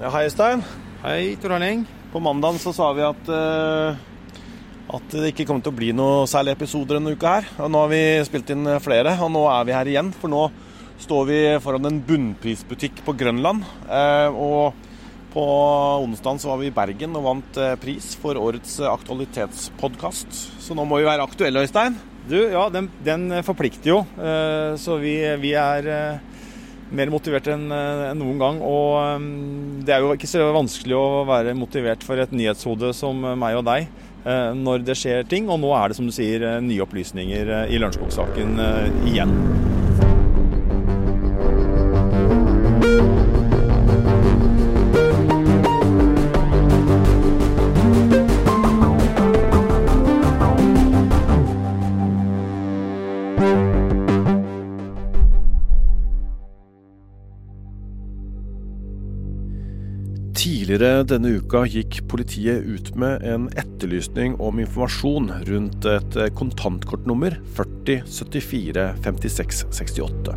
[0.00, 0.62] Ja, hei, Stein.
[1.02, 1.82] Hei, Tor Erling.
[2.08, 3.98] På mandag så sa vi at, uh,
[4.96, 7.50] at det ikke kommer til å bli noe særlig episoder denne uka her.
[7.60, 10.08] Og nå har vi spilt inn flere, og nå er vi her igjen.
[10.16, 10.46] For nå
[11.04, 13.68] står vi foran en bunnprisbutikk på Grønland.
[13.90, 14.88] Uh, og
[15.36, 15.44] på
[16.06, 20.32] onsdag var vi i Bergen og vant pris for årets aktualitetspodkast.
[20.64, 22.00] Så nå må vi være aktuelle, Øystein.
[22.24, 24.00] Du, ja, den, den forplikter jo.
[24.80, 25.14] så vi,
[25.44, 25.92] vi er
[26.90, 27.66] mer motivert enn
[28.18, 28.60] noen gang.
[28.64, 29.26] Og
[29.86, 33.66] det er jo ikke så vanskelig å være motivert for et nyhetshode som meg og
[33.70, 33.90] deg
[34.60, 35.48] når det skjer ting.
[35.48, 38.58] Og nå er det, som du sier, nye opplysninger i Lørenskog-saken
[39.08, 39.36] igjen.
[60.70, 68.84] Tidligere denne uka gikk politiet ut med en etterlysning om informasjon rundt et kontantkortnummer 4074
[69.02, 70.36] 56 68,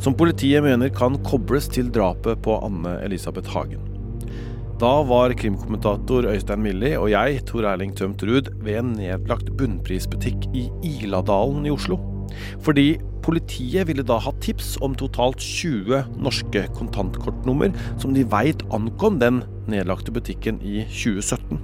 [0.00, 3.84] som politiet mener kan kobles til drapet på Anne Elisabeth Hagen.
[4.80, 10.48] Da var krimkommentator Øystein Milli og jeg, Tor Erling Tømt Ruud, ved en nedlagt bunnprisbutikk
[10.56, 12.00] i Iladalen i Oslo.
[12.64, 12.96] Fordi
[13.26, 19.42] politiet ville da ha tips om totalt 20 norske kontantkortnummer som de veit ankom den
[19.70, 21.58] nedlagte butikken i 2017.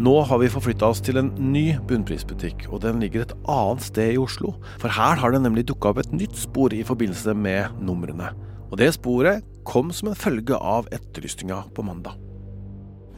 [0.00, 4.14] Nå har vi forflytta oss til en ny bunnprisbutikk, og den ligger et annet sted
[4.14, 4.54] i Oslo.
[4.80, 8.30] For her har det nemlig dukka opp et nytt spor i forbindelse med numrene.
[8.70, 12.16] Og det sporet kom som en følge av etterlysninga på mandag.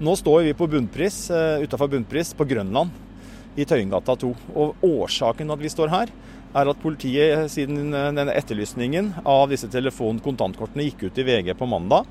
[0.03, 1.29] Nå står vi på bunnpris,
[1.63, 2.91] utafor bunnpris på Grønland,
[3.57, 4.33] i Tøyengata 2.
[4.55, 6.13] Og årsaken til at vi står her,
[6.53, 12.09] er at politiet siden denne etterlysningen av disse telefon-kontantkortene gikk ut i VG på mandag.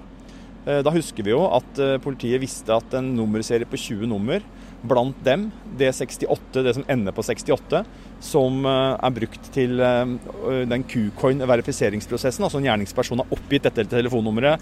[0.61, 4.43] Da husker vi jo at politiet visste at en nummerserie på 20 nummer,
[4.81, 5.47] blant dem
[5.77, 7.83] det 68, det som ender på 68,
[8.21, 12.45] som er brukt til den Q-coin-verifiseringsprosessen.
[12.45, 14.61] Altså en gjerningsperson har oppgitt dette telefonnummeret,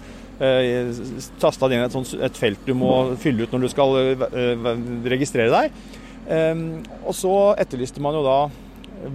[1.40, 3.96] tasta det inn et, et felt du må fylle ut når du skal
[5.16, 5.80] registrere deg.
[6.30, 8.36] Og så etterlyste man jo da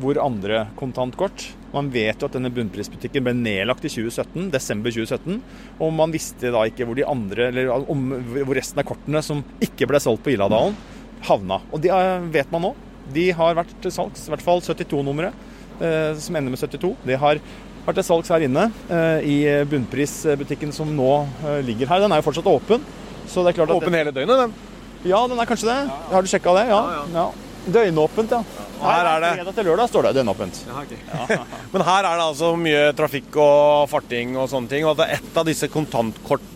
[0.02, 1.46] hvor andre kontantkort.
[1.76, 5.42] Man vet jo at denne bunnprisbutikken ble nedlagt i 2017, desember 2017.
[5.84, 9.44] Og man visste da ikke hvor de andre, eller om, hvor resten av kortene som
[9.64, 10.78] ikke ble solgt på Iladalen,
[11.26, 11.60] havna.
[11.72, 11.94] Og det
[12.34, 12.74] vet man nå.
[13.14, 15.46] De har vært til salgs, i hvert fall 72-nummeret,
[15.78, 16.96] eh, som ender med 72.
[17.06, 17.42] Det har
[17.86, 19.38] vært til salgs her inne eh, i
[19.70, 21.12] bunnprisbutikken som nå
[21.46, 22.02] eh, ligger her.
[22.02, 22.88] Den er jo fortsatt åpen.
[23.30, 24.75] Så det er klart at åpen hele døgnet, den?
[25.06, 25.80] Ja, den er kanskje det.
[26.12, 26.68] Har du sjekka det?
[26.72, 26.82] Ja.
[27.14, 27.26] ja.
[27.66, 28.42] Døgnåpent, ja.
[28.82, 30.60] Her er det Fredag til lørdag står det døgnåpent.
[30.68, 30.98] Ja, okay.
[31.10, 31.38] ja.
[31.74, 34.86] Men her er det altså mye trafikk og farting og sånne ting.
[34.86, 36.52] Og at et av disse kontantkort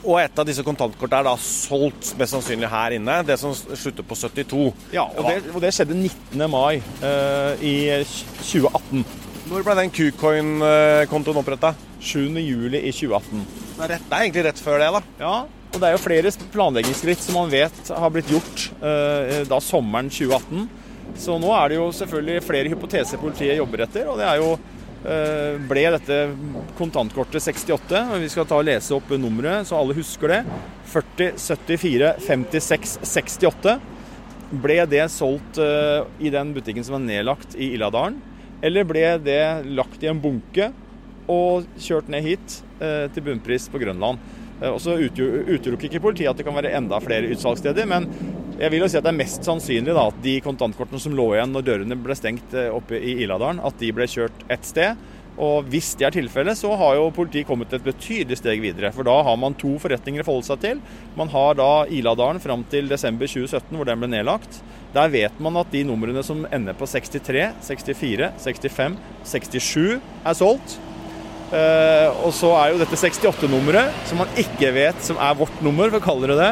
[0.00, 3.18] og et av disse kontantkortene er da solgt mest sannsynlig her inne.
[3.28, 4.70] Det som slutter på 72.
[4.96, 6.44] Ja, og det, og det skjedde 19.
[6.48, 7.74] mai uh, i
[8.40, 9.04] 2018.
[9.50, 11.74] Når ble den Qcoin-kontoen oppretta?
[12.00, 12.30] 7.
[12.40, 13.44] juli i 2018.
[13.76, 15.02] Det er, rett, det er egentlig rett før det, da.
[15.20, 15.34] Ja,
[15.70, 20.10] og det er jo flere planleggingsskritt som man vet har blitt gjort eh, da sommeren
[20.10, 20.66] 2018.
[21.20, 24.08] Så nå er det jo selvfølgelig flere hypoteser politiet jobber etter.
[24.10, 26.18] Og det er jo eh, ble dette
[26.78, 28.02] kontantkortet 68.
[28.02, 30.40] og Vi skal ta og lese opp nummeret så alle husker det.
[30.90, 33.78] 40 74 56 68.
[34.64, 38.18] Ble det solgt eh, i den butikken som er nedlagt i Illadalen?
[38.60, 40.72] Eller ble det lagt i en bunke
[41.30, 44.18] og kjørt ned hit til bunnpris på Grønland?
[44.68, 48.08] Og så utelukker ikke politiet at det kan være enda flere utsalgssteder, men
[48.60, 51.30] jeg vil jo si at det er mest sannsynlig da, at de kontantkortene som lå
[51.32, 55.00] igjen når dørene ble stengt oppe i Iladalen, at de ble kjørt ett sted.
[55.40, 58.90] Og hvis det er tilfellet, så har jo politiet kommet et betydelig steg videre.
[58.92, 60.82] For da har man to forretninger å forholde seg til.
[61.16, 64.60] Man har da Iladalen fram til desember 2017, hvor den ble nedlagt.
[64.92, 69.00] Der vet man at de numrene som ender på 63, 64, 65,
[69.32, 70.76] 67 er solgt.
[71.50, 75.90] Uh, og så er jo dette 68-nummeret, som man ikke vet som er vårt nummer,
[75.90, 76.50] for å kalle det det.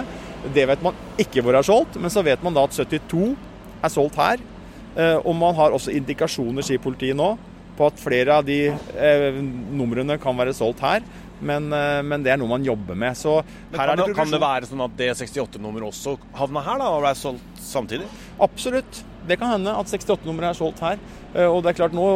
[0.57, 3.29] Det vet man ikke hvor er solgt, men så vet man da at 72
[3.79, 4.43] er solgt her.
[4.99, 7.37] Uh, og man har også indikasjoner, sier politiet nå,
[7.79, 9.39] på at flere av de uh,
[9.79, 11.07] numrene kan være solgt her.
[11.39, 13.15] Men, men, det er noe man jobber med.
[13.15, 16.89] Så her kan, det, kan det være sånn at det 68-nummeret også havna her, da,
[16.97, 18.09] og ble solgt samtidig?
[18.43, 19.05] Absolutt.
[19.27, 21.01] Det kan hende at 68-nummeret er solgt her.
[21.49, 22.07] Og det er klart, nå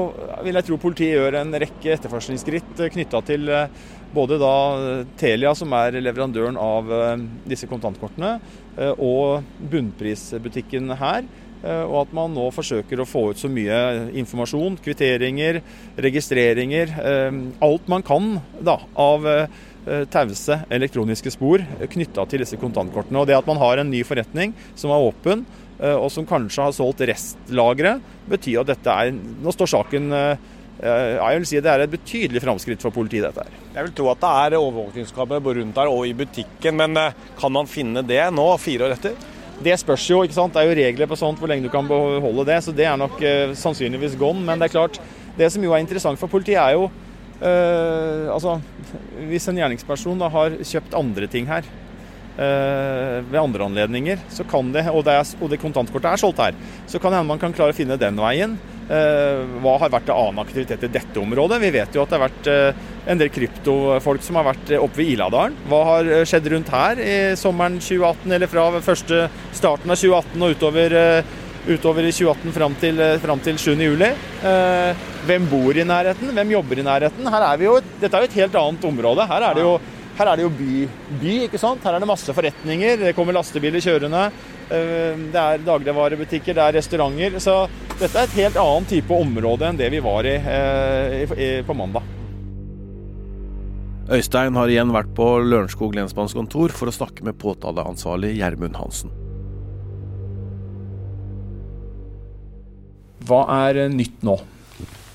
[0.45, 3.51] vil jeg tro politiet gjør en rekke etterforskningsskritt knytta til
[4.13, 4.55] både da
[5.21, 6.93] Telia, som er leverandøren av
[7.49, 8.37] disse kontantkortene,
[8.97, 11.27] og bunnprisbutikken her.
[11.63, 13.77] Og at man nå forsøker å få ut så mye
[14.19, 15.61] informasjon, kvitteringer,
[16.07, 16.97] registreringer.
[17.63, 19.29] Alt man kan da, av
[20.15, 23.19] tause elektroniske spor knytta til disse kontantkortene.
[23.21, 25.45] Og Det at man har en ny forretning som er åpen,
[25.83, 27.97] og som kanskje har solgt restlagre,
[28.31, 30.13] betyr at dette er Nå står saken
[30.83, 33.27] jeg vil si Det er et betydelig framskritt for politiet.
[33.27, 33.59] dette her.
[33.75, 36.99] Jeg vil tro at det er overvåkningskamera rundt her og i butikken, men
[37.39, 39.15] kan man finne det nå, fire år etter?
[39.63, 40.23] Det spørs jo.
[40.25, 40.55] ikke sant?
[40.55, 42.99] Det er jo regler på sånt hvor lenge du kan beholde det, så det er
[42.99, 44.43] nok eh, sannsynligvis gone.
[44.47, 44.99] Men det er klart,
[45.39, 46.89] det som jo er interessant for politiet, er jo
[47.41, 48.59] eh, altså,
[49.29, 51.67] Hvis en gjerningsperson da har kjøpt andre ting her
[52.37, 56.57] ved andre anledninger, så kan det, og det, er, og det kontantkortet er solgt her,
[56.89, 58.55] så kan det hende man kan klare å finne den veien.
[58.89, 61.61] hva har vært av annen aktivitet i dette området?
[61.61, 62.51] Vi vet jo at det har vært
[63.13, 65.61] en del kryptofolk som har vært oppe ved Iladalen.
[65.69, 70.57] Hva har skjedd rundt her i sommeren 2018, eller fra første starten av 2018 og
[70.57, 70.99] utover
[71.67, 74.15] utover i 2018 fram til, eh, fram til 7.7.
[74.43, 74.95] Eh,
[75.27, 76.33] hvem bor i nærheten?
[76.35, 77.31] Hvem jobber i nærheten?
[77.31, 79.27] Her er vi jo, dette er jo et helt annet område.
[79.29, 79.81] Her er det jo,
[80.23, 80.87] her er det jo by,
[81.21, 81.83] by, ikke sant?
[81.83, 83.01] Her er det masse forretninger.
[83.01, 84.25] Det kommer lastebiler kjørende.
[84.71, 87.39] Eh, det er dagligvarebutikker, det er restauranter.
[87.43, 87.57] Så
[87.99, 92.07] dette er et helt annet type område enn det vi var i, i på mandag.
[94.13, 99.13] Øystein har igjen vært på Lørenskog lensmannskontor for å snakke med påtaleansvarlig Gjermund Hansen.
[103.23, 104.41] Hva er nytt nå?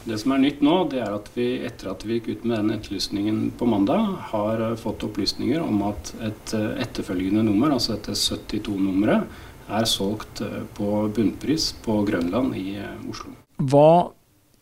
[0.07, 2.61] Det som er nytt nå, det er at vi etter at vi gikk ut med
[2.61, 7.97] den etterlysningen på mandag, har eh, fått opplysninger om at et eh, etterfølgende nummer, altså
[7.97, 9.27] dette 72-nummeret,
[9.67, 12.77] er solgt eh, på bunnpris på Grønland i
[13.09, 13.33] Oslo.
[13.59, 14.13] Hva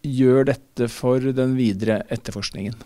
[0.01, 2.81] gjør dette for den videre etterforskningen?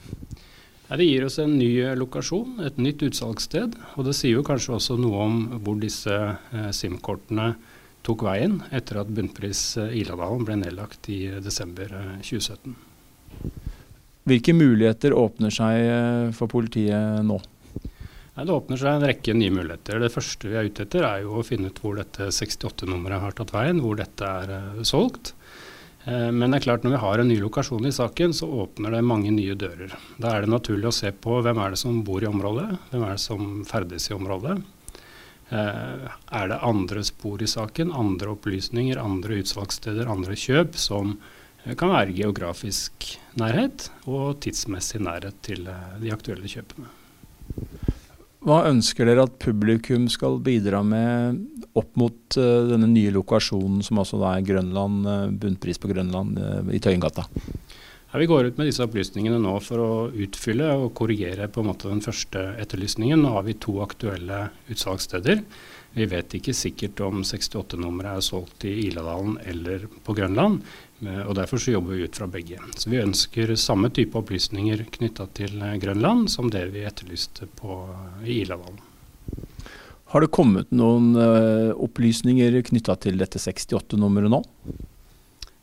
[0.90, 3.76] det gir oss en ny lokasjon, et nytt utsalgssted.
[3.96, 6.16] Og det sier jo kanskje også noe om hvor disse
[6.74, 7.52] SIM-kortene
[8.10, 11.92] tok veien etter at bunnpris eh, Iladalen ble nedlagt i eh, desember
[12.26, 12.74] 2017.
[12.74, 13.68] Eh,
[14.30, 17.40] Hvilke muligheter åpner seg for politiet nå?
[18.38, 19.98] Det åpner seg en rekke nye muligheter.
[20.04, 23.34] Det første vi er ute etter, er jo å finne ut hvor dette 68-nummeret har
[23.40, 25.34] tatt veien, hvor dette er solgt.
[26.06, 29.02] Men det er klart når vi har en ny lokasjon i saken, så åpner det
[29.10, 29.98] mange nye dører.
[30.22, 33.08] Da er det naturlig å se på hvem er det som bor i området, hvem
[33.08, 34.60] er det som ferdes i området.
[35.50, 41.16] Eh, er det andre spor i saken, andre opplysninger, andre utsalgssteder, andre kjøp som
[41.64, 46.94] eh, kan være geografisk nærhet og tidsmessig nærhet til eh, de aktuelle kjøpene.
[48.46, 51.42] Hva ønsker dere at publikum skal bidra med
[51.76, 55.04] opp mot denne nye lokasjonen, som altså er Grønland,
[55.42, 56.40] bunnpris på Grønland
[56.72, 57.26] i Tøyengata?
[58.12, 61.68] Ja, vi går ut med disse opplysningene nå for å utfylle og korrigere på en
[61.70, 63.22] måte den første etterlysningen.
[63.22, 65.44] Nå har vi to aktuelle utsalgssteder.
[65.94, 70.64] Vi vet ikke sikkert om 68-nummeret er solgt i Iladalen eller på Grønland.
[71.28, 72.58] og Derfor så jobber vi ut fra begge.
[72.74, 77.84] Så Vi ønsker samme type opplysninger knytta til Grønland som det vi etterlyste på,
[78.26, 78.82] i Iladalen.
[80.10, 84.42] Har det kommet noen uh, opplysninger knytta til dette 68-nummeret nå?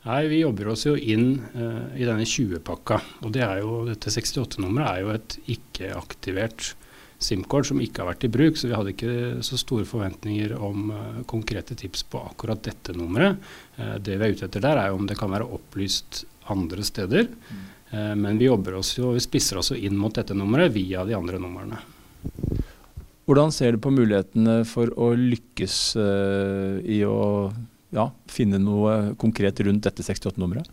[0.05, 2.99] Nei, Vi jobber oss jo inn uh, i denne 20-pakka.
[3.25, 6.73] og det er jo, Dette 68-nummeret er jo et ikke-aktivert
[7.17, 9.13] SIM-kort som ikke har vært i bruk, så vi hadde ikke
[9.45, 13.41] så store forventninger om uh, konkrete tips på akkurat dette nummeret.
[13.79, 16.85] Uh, det vi er ute etter der, er jo om det kan være opplyst andre
[16.85, 17.27] steder.
[17.27, 17.65] Mm.
[18.19, 21.37] men vi jobber oss jo, vi spisser oss inn mot dette nummeret via de andre
[21.39, 21.77] numrene.
[23.27, 25.77] Hvordan ser du på mulighetene for å lykkes
[26.83, 27.17] i å
[27.97, 30.69] ja, finne noe konkret rundt dette 68-nummeret?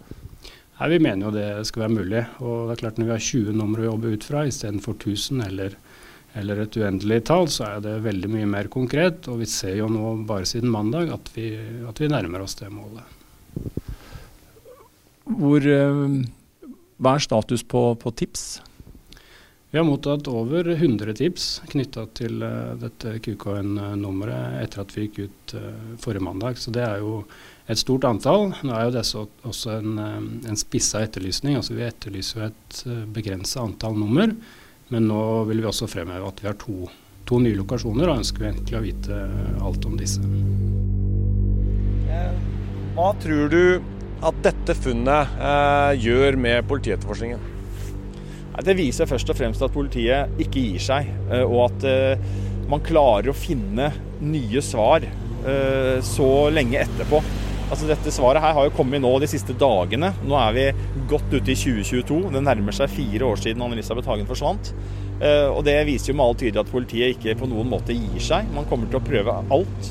[0.75, 2.25] Nei, Vi mener jo det skal være mulig.
[2.41, 5.45] og det er klart Når vi har 20 numre å jobbe ut fra istedenfor 1000
[5.47, 5.77] eller,
[6.35, 9.29] eller, et uendelig tall, så er det veldig mye mer konkret.
[9.29, 11.53] Og vi ser jo nå bare siden mandag at vi,
[11.89, 13.07] at vi nærmer oss det målet.
[15.25, 16.09] Hvor, eh,
[17.01, 18.61] hva er status på, på tips?
[19.75, 25.17] Vi har mottatt over 100 tips knytta til uh, dette QKN-nummeret etter at vi gikk
[25.25, 26.61] ut uh, forrige mandag.
[26.63, 27.25] Så det er jo
[27.67, 28.53] et stort antall.
[28.63, 31.57] Nå er jo dette også en, um, en spissa etterlysning.
[31.59, 32.79] altså Vi etterlyser et
[33.17, 34.31] begrensa antall nummer.
[34.95, 36.87] Men nå vil vi også fremheve at vi har to,
[37.27, 39.19] to nye lokasjoner, og ønsker vi egentlig å vite
[39.59, 40.23] alt om disse.
[42.95, 43.65] Hva tror du
[44.23, 47.51] at dette funnet eh, gjør med politietterforskningen?
[48.63, 52.27] Det viser først og fremst at politiet ikke gir seg, eh, og at eh,
[52.71, 53.91] man klarer å finne
[54.23, 57.19] nye svar eh, så lenge etterpå.
[57.65, 60.13] Altså Dette svaret her har jo kommet nå de siste dagene.
[60.23, 60.69] Nå er vi
[61.11, 62.21] godt ute i 2022.
[62.37, 64.71] Det nærmer seg fire år siden Anne-Elisabeth Hagen forsvant.
[65.25, 68.51] Og Det viser jo med all tydelighet at politiet ikke på noen måte gir seg.
[68.55, 69.91] Man kommer til å prøve alt.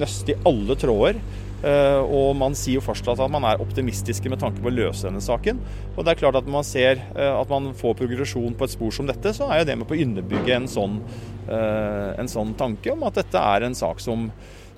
[0.00, 1.20] Nøste i alle tråder.
[1.66, 5.08] Eh, og man sier jo fortsatt at man er optimistiske med tanke på å løse
[5.08, 5.58] denne saken.
[5.96, 8.74] Og det er klart at når man ser eh, at man får progresjon på et
[8.76, 11.00] spor som dette, så er jo det med på å underbygge en sånn,
[11.48, 14.30] eh, en sånn tanke om at dette er en sak som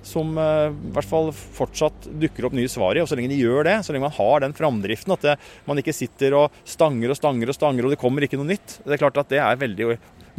[0.09, 3.01] som i hvert fall fortsatt dukker opp nye svar i.
[3.03, 5.33] Og så lenge de gjør det, så lenge man har den framdriften, at det,
[5.67, 8.77] man ikke sitter og stanger og stanger og stanger og det kommer ikke noe nytt,
[8.85, 9.89] det er klart at det er veldig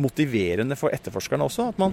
[0.00, 1.68] motiverende for etterforskerne også.
[1.74, 1.92] At man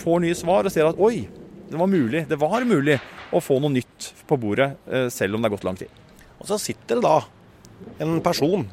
[0.00, 1.26] får nye svar og ser at oi,
[1.70, 2.98] det var mulig, det var mulig
[3.30, 5.88] å få noe nytt på bordet, eh, selv om det har gått lang tid.
[6.40, 7.20] Og så sitter det da
[8.02, 8.64] en person,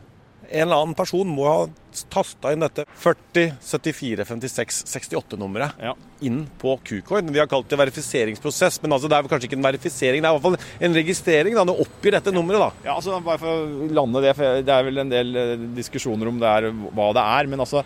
[0.48, 1.68] en eller annen person må ha
[2.10, 5.94] tasta inn dette 40 74 56 68-nummeret ja.
[6.26, 7.30] inn på Qcoin.
[7.34, 10.34] Vi har kalt det verifiseringsprosess, men altså det er kanskje ikke en verifisering, det er
[10.34, 11.58] i hvert fall en registrering.
[11.58, 12.90] da, Nå oppgir dette nummeret, da.
[12.90, 16.32] Ja, altså Bare for å lande det, for det er vel en del eh, diskusjoner
[16.32, 17.52] om det er hva det er.
[17.52, 17.84] Men altså,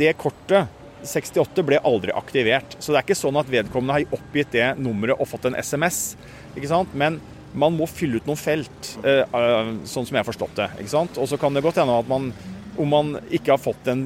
[0.00, 2.76] det kortet 68 ble aldri aktivert.
[2.78, 6.16] Så det er ikke sånn at vedkommende har oppgitt det nummeret og fått en SMS.
[6.56, 6.94] ikke sant?
[6.94, 7.20] Men
[7.52, 9.22] man må fylle ut noen felt, eh,
[9.84, 10.70] sånn som jeg har forstått det.
[10.80, 11.18] ikke sant?
[11.18, 12.32] Og så kan det godt hende at man
[12.78, 14.02] om man ikke har fått en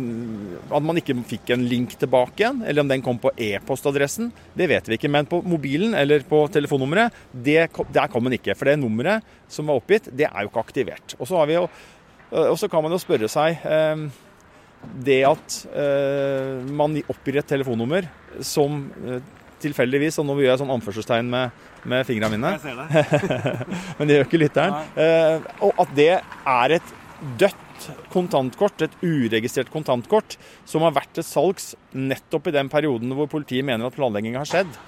[0.66, 4.66] At man ikke fikk en link tilbake igjen, eller om den kom på e-postadressen, det
[4.66, 5.10] vet vi ikke.
[5.12, 8.56] Men på mobilen eller på telefonnummeret, det, der kom den ikke.
[8.58, 11.14] For det nummeret som var oppgitt, det er jo ikke aktivert.
[11.20, 11.68] Og så,
[12.58, 14.08] så kan man jo spørre seg eh,
[15.06, 18.08] det at uh, man oppgir et telefonnummer
[18.44, 19.18] som uh,
[19.62, 23.46] tilfeldigvis, og nå gjør jeg sånn anførselstegn med, med fingrene mine, Jeg ser det.
[23.98, 26.92] men det gjør ikke lytteren, uh, og at det er et
[27.40, 30.36] dødt kontantkort, et uregistrert kontantkort,
[30.68, 34.48] som har vært til salgs nettopp i den perioden hvor politiet mener at planleggingen har
[34.48, 34.78] skjedd.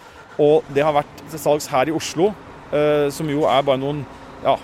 [0.40, 2.30] Og det har vært til salgs her i Oslo,
[3.12, 4.02] som jo er bare noen
[4.44, 4.54] ja,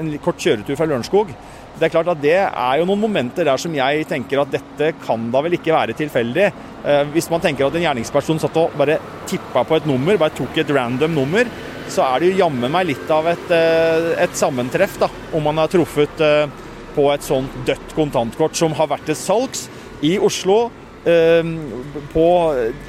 [0.00, 1.32] en kort kjøretur fra Lørenskog.
[1.78, 4.90] Det er klart at det er jo noen momenter der som jeg tenker at dette
[5.04, 6.46] kan da vel ikke være tilfeldig.
[6.82, 8.96] Eh, hvis man tenker at en gjerningsperson satt og bare
[9.30, 11.46] tippa på et nummer, bare tok et random nummer,
[11.88, 15.10] så er det jo jammen meg litt av et, eh, et sammentreff, da.
[15.30, 16.50] Om man har truffet eh,
[16.96, 19.68] på et sånt dødt kontantkort som har vært til salgs
[20.02, 20.68] i Oslo
[21.08, 22.24] på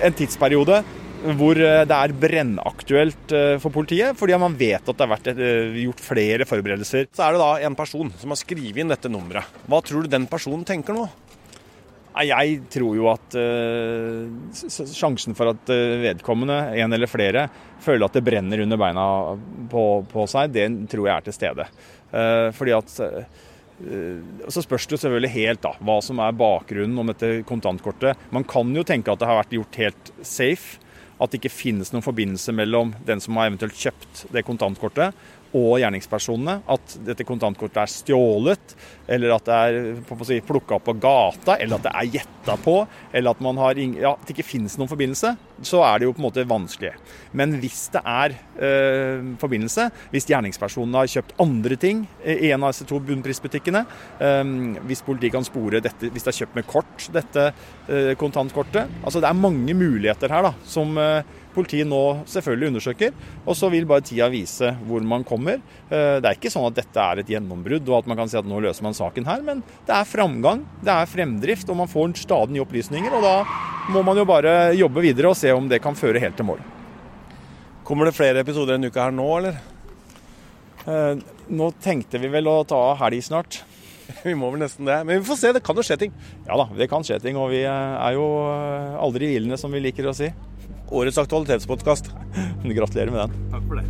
[0.03, 0.81] en tidsperiode
[1.19, 5.31] hvor eh, det er brennaktuelt eh, for politiet, fordi man vet at det har vært
[5.33, 7.09] eh, gjort flere forberedelser.
[7.15, 9.59] Så er det da en person som har skrevet inn dette nummeret.
[9.69, 11.07] Hva tror du den personen tenker nå?
[12.19, 13.35] Jeg tror jo at
[14.91, 15.69] sjansen for at
[16.01, 17.45] vedkommende, en eller flere,
[17.79, 19.05] føler at det brenner under beina
[19.71, 21.67] på, på seg, det tror jeg er til stede.
[22.57, 22.91] Fordi at
[24.51, 28.27] så spørs det selvfølgelig helt da, hva som er bakgrunnen om dette kontantkortet.
[28.35, 30.88] Man kan jo tenke at det har vært gjort helt safe
[31.19, 35.15] at det ikke finnes noen forbindelse mellom den som har eventuelt kjøpt det kontantkortet,
[35.57, 36.59] og gjerningspersonene.
[36.69, 38.75] At dette kontantkortet er stjålet,
[39.09, 42.75] eller at det er si, plukka opp på gata, eller at det er gjetta på,
[43.13, 45.33] eller at, har, ja, at, det ikke finnes noen forbindelse,
[45.65, 46.93] så er det jo på en måte vanskelig.
[47.37, 52.73] Men hvis det er eh, forbindelse, hvis gjerningspersonene har kjøpt andre ting i en av
[52.73, 53.83] disse to bunnprisbutikkene,
[54.21, 54.55] eh,
[54.89, 57.49] hvis politiet kan spore dette, hvis det er kjøpt med kort, dette
[57.89, 60.97] eh, kontantkortet Altså det er mange muligheter her da, som
[61.55, 63.13] politiet nå selvfølgelig undersøker.
[63.45, 65.61] Og så vil bare tida vise hvor man kommer.
[65.89, 68.37] Eh, det er ikke sånn at dette er et gjennombrudd og at man kan si
[68.39, 71.91] at nå løser man saken her, men det er framgang, det er fremdrift, og man
[71.91, 73.15] får stadig nye opplysninger.
[73.17, 73.35] Og da
[73.93, 76.61] må man jo bare jobbe videre og se om det kan føre helt til mål.
[77.87, 79.57] Kommer det flere episoder en uke her nå, eller?
[80.85, 83.63] Eh, nå tenkte vi vel å ta helg snart.
[84.25, 84.95] Vi må vel nesten det.
[85.05, 86.13] Men vi får se, det kan jo skje ting.
[86.47, 87.37] Ja da, det kan skje ting.
[87.37, 88.23] Og vi er jo
[88.97, 90.31] aldri hvilende, som vi liker å si
[90.91, 92.12] årets aktualitetspodkast.
[92.77, 93.50] Gratulerer med den.
[93.53, 93.88] Takk for det.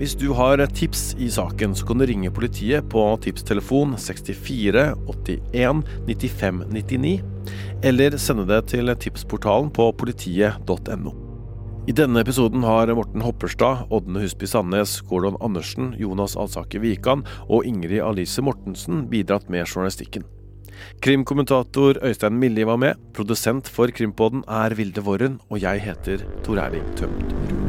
[0.00, 5.82] Hvis du har tips i saken, så kan du ringe politiet på tipstelefon 64 81
[6.06, 7.18] 95 99,
[7.84, 11.12] eller sende det til tipsportalen på politiet.no.
[11.84, 17.68] I denne episoden har Morten Hopperstad, Ådne Husby Sandnes, Gordon Andersen, Jonas Alsaker Wikan og
[17.68, 20.24] Ingrid Alice Mortensen bidratt med journalistikken.
[21.02, 22.94] Krimkommentator Øystein Millie var med.
[23.14, 27.59] Produsent for Krimpodden er Vilde Worren, og jeg heter Tor Erling Tømt Ruud.